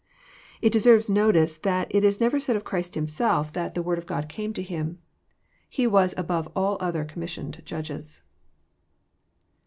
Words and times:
It 0.63 0.73
deserves 0.73 1.11
notice 1.11 1.57
that 1.57 1.93
it 1.93 2.03
is 2.03 2.19
never 2.19 2.39
said 2.39 2.55
of 2.55 2.63
Christ 2.63 2.95
Himself, 2.95 3.53
that 3.53 3.75
the 3.75 3.83
Word 3.83 3.99
of 3.99 4.07
God 4.07 4.27
came 4.27 4.51
to 4.53 4.63
Him." 4.63 4.97
He 5.69 5.85
was 5.85 6.15
above 6.17 6.51
all 6.55 6.77
other 6.79 7.05
com 7.05 7.19
missioned 7.19 7.61
jadges. 7.65 8.21